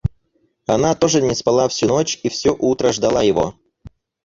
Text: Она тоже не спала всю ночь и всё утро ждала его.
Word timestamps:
Она 0.65 0.95
тоже 0.95 1.21
не 1.21 1.35
спала 1.35 1.67
всю 1.69 1.85
ночь 1.85 2.19
и 2.23 2.29
всё 2.29 2.55
утро 2.57 2.91
ждала 2.91 3.21
его. 3.21 3.53